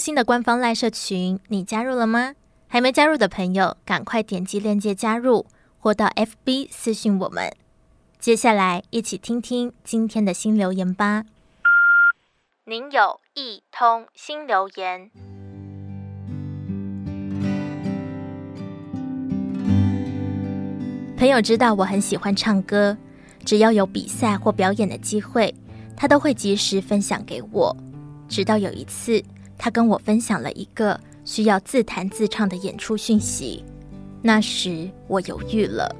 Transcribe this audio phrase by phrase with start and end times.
[0.00, 2.34] 新的官方赖社群，你加入了吗？
[2.66, 5.44] 还没加入的朋友，赶快点击链接加入，
[5.78, 7.52] 或到 FB 私讯我们。
[8.18, 11.24] 接下来一起听听今天的新留言吧。
[12.64, 15.10] 您有一通新留言。
[21.18, 22.96] 朋友知道我很喜欢唱歌，
[23.44, 25.54] 只要有比赛或表演的机会，
[25.94, 27.76] 他都会及时分享给我。
[28.28, 29.22] 直到有一次，
[29.62, 33.62] 他跟我分享了一个需要自弹自唱的演出讯息，
[34.22, 35.94] 那时我犹豫了。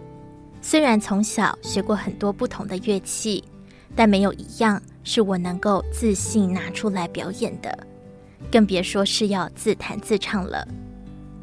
[0.63, 3.45] 虽然从小学过很多不同的乐器，
[3.95, 7.87] 但没有一样是我能够自信拿出来表演的，
[8.51, 10.67] 更别说是要自弹自唱了。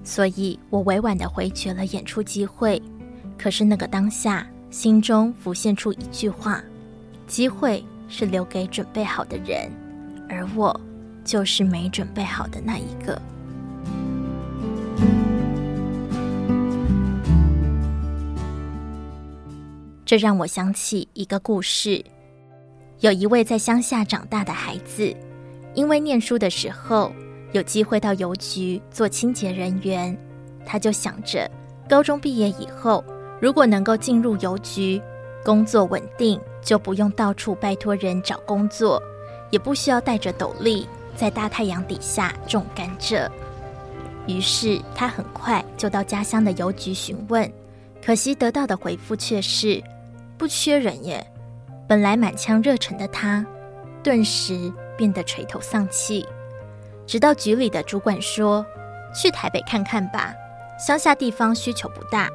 [0.04, 2.82] 所以我委婉地回绝了演出机会。
[3.38, 6.64] 可是那个当下，心中浮现出一句话：
[7.28, 9.72] 机会是留给准备好的人，
[10.28, 10.82] 而我
[11.28, 13.22] 就是没准备好的那一个。
[20.06, 22.02] 这让我想起一个故事：
[23.02, 25.14] 有一位在乡下长大的孩子，
[25.76, 27.12] 因为念书的时候
[27.52, 30.18] 有机会到邮局做清洁人员，
[30.66, 31.52] 他就想着
[31.90, 33.04] 高中毕业以后。
[33.40, 35.00] 如果能够进入邮局，
[35.44, 39.00] 工作稳定，就不用到处拜托人找工作，
[39.52, 43.28] 也不需要戴着斗笠在大太阳底下种甘蔗。
[44.28, 47.52] 于是他很快就到家乡的邮局询问，
[48.06, 49.82] 可惜得到的回复却是
[50.38, 51.26] 不缺人耶。
[51.88, 53.46] 本来满腔热忱的他，
[54.04, 56.28] 顿时变得垂头丧气。
[57.06, 58.66] 直到局里的主管说
[59.16, 60.34] ：“去台北看看吧，
[60.78, 62.30] 乡下地方需求不大。”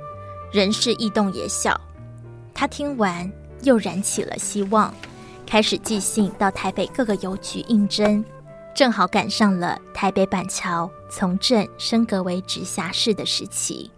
[0.50, 1.78] 人事异动也小，
[2.55, 3.30] 他听完
[3.62, 4.92] 又燃起了希望，
[5.47, 8.25] 开始寄信到台北各个邮局应征，
[8.75, 13.91] 正好赶上了台北板桥从镇升格为直辖市的时期，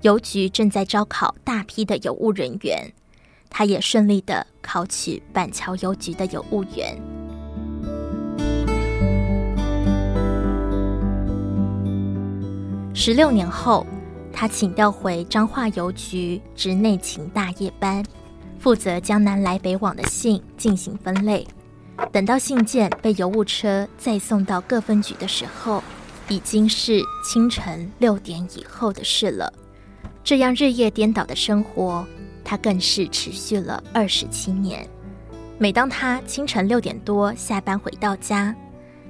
[0.00, 2.90] 邮局正在招考大批的邮务人员，
[3.50, 6.98] 他也顺利的考取板桥邮局的邮务员。
[12.94, 13.86] 十六年后。
[14.36, 18.04] 他请调回彰化邮局值内勤大夜班，
[18.58, 21.46] 负责将南来北往的信进行分类。
[22.12, 25.82] 等到信件被邮务车再送到各分局的时候，
[26.28, 29.52] 已经是清晨六点以后的事了。
[30.22, 32.06] 这样日夜颠倒的生活，
[32.44, 34.88] 他更是持续了二十七年。
[35.58, 38.54] 每当他清晨六点多下班回到家，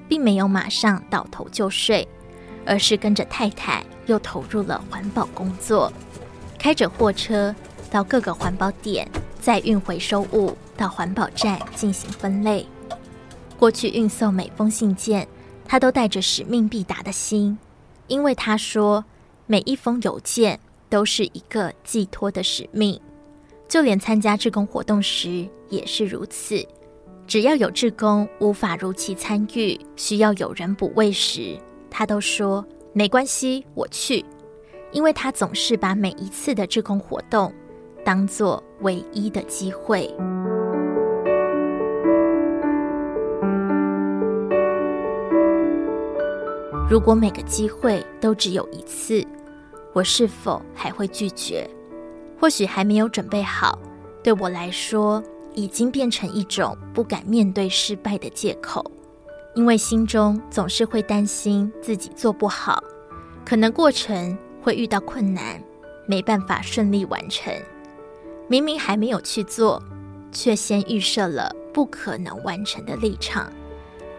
[0.09, 2.07] 并没有马上倒头就睡，
[2.67, 3.85] 而是跟着太太。
[4.07, 5.91] 又投入了环保工作，
[6.59, 7.55] 开着货车
[7.91, 9.09] 到各个环保点，
[9.41, 12.67] 再运回收物到环保站进行分类。
[13.59, 15.27] 过去运送每封信件，
[15.65, 17.59] 他都带着使命必达的心，
[18.09, 19.05] 因为他说
[19.47, 23.01] 每一封邮件都是一个寄托的使命。
[23.69, 26.65] 就连参加志工活动时也是如此，
[27.27, 31.59] 只要有志工无法如期参与，需要有人补位时，
[31.91, 32.65] 他都说。
[32.97, 34.25] 没关系，我去，
[34.93, 37.53] 因为他总是把每一次的志工活动
[38.05, 40.09] 当作唯一的机会。
[46.87, 49.27] 如果每个机会都只有一次，
[49.95, 51.69] 我是否还会拒绝？
[52.39, 53.79] 或许还没有准备好，
[54.23, 55.23] 对我来说
[55.55, 58.85] 已经变成一种不敢面对失败的借口。
[59.55, 62.85] 因为心中总是会担心自己做不好，
[63.47, 65.59] 可能过程会遇到困难，
[66.07, 67.51] 没办法顺利完成。
[68.47, 69.83] 明明还没有去做，
[70.31, 73.51] 却先预设了不可能完成的立场。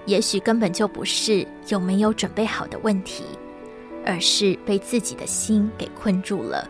[0.06, 3.24] 也许根本就不是有没有准备好的问题，
[4.06, 6.70] 而是被自己的心给困住了。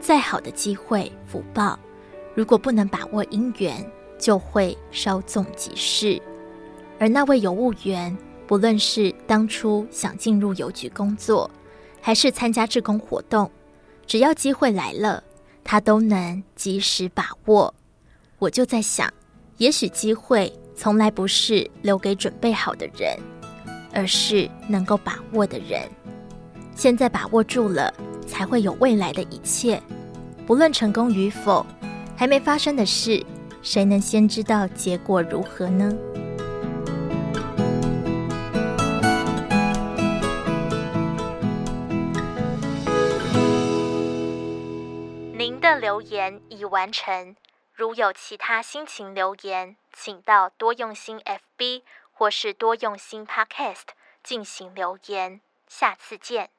[0.00, 1.78] 再好的机会、福报，
[2.34, 3.84] 如果不能把握因缘，
[4.18, 6.20] 就会稍纵即逝。
[6.98, 11.48] 而那位邮务员，不论是当初想进入邮局工作，
[12.00, 13.48] 还是参加志工活动，
[14.06, 15.22] 只要机会来了，
[15.62, 17.72] 他都能及时把握。
[18.40, 19.12] 我就在想，
[19.58, 23.18] 也许机会从来不是留给准备好的人，
[23.92, 25.82] 而是能够把握的人。
[26.76, 27.92] 现在把握住了，
[28.28, 29.82] 才会有未来的一切。
[30.46, 31.66] 不论成功与否，
[32.16, 33.20] 还没发生的事，
[33.60, 35.92] 谁能先知道结果如何呢？
[45.36, 47.34] 您的留言已完成。
[47.78, 53.90] 如有其他心情留言，请到多用心 FB 或是多用心 Podcast
[54.20, 55.40] 进行留言。
[55.68, 56.50] 下次见。